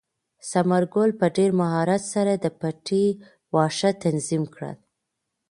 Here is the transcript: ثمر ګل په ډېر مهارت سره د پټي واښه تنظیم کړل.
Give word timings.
ثمر 0.49 0.83
ګل 0.93 1.11
په 1.19 1.27
ډېر 1.35 1.51
مهارت 1.61 2.03
سره 2.13 2.33
د 2.37 2.45
پټي 2.59 3.05
واښه 3.53 3.89
تنظیم 4.03 4.43
کړل. 4.53 4.75